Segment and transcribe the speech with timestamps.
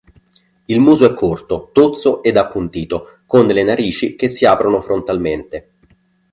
[0.65, 5.73] Il muso è corto, tozzo ed appuntito, con le narici che si aprono frontalmente.